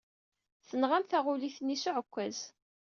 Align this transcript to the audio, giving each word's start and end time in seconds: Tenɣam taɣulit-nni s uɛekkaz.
Tenɣam 0.67 1.03
taɣulit-nni 1.05 1.77
s 1.81 1.83
uɛekkaz. 1.89 2.39